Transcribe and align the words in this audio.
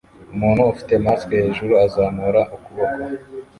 Umuntu 0.33 0.61
ufite 0.71 0.93
mask 1.05 1.29
hejuru 1.41 1.73
azamura 1.85 2.41
ukuboko 2.55 2.99